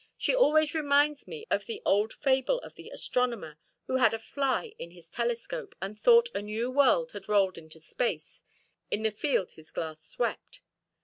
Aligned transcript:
She 0.17 0.33
always 0.33 0.73
reminds 0.73 1.27
me 1.27 1.45
of 1.51 1.67
the 1.67 1.79
old 1.85 2.11
fable 2.11 2.59
of 2.61 2.73
the 2.73 2.89
astronomer 2.89 3.59
who 3.85 3.97
had 3.97 4.15
a 4.15 4.17
fly 4.17 4.73
in 4.79 4.89
his 4.89 5.07
telescope, 5.07 5.75
and 5.79 5.95
thought 5.95 6.29
a 6.33 6.41
new 6.41 6.71
world 6.71 7.11
had 7.11 7.29
rolled 7.29 7.55
into 7.55 7.79
space 7.79 8.43
in 8.89 9.03
the 9.03 9.11
field 9.11 9.51
his 9.51 9.69
glass 9.69 10.03
swept. 10.03 10.61